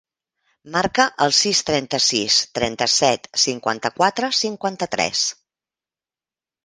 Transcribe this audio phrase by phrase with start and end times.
[0.75, 5.25] Marca el sis, trenta-sis, trenta-set, cinquanta-quatre, cinquanta-tres.